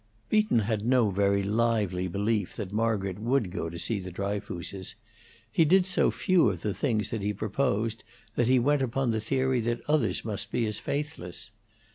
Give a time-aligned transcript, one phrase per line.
[0.29, 4.95] Beaton had no very lively belief that Margaret would go to see the Dryfooses;
[5.51, 8.03] he did so few of the things he proposed
[8.33, 11.51] that he went upon the theory that others must be as faithless.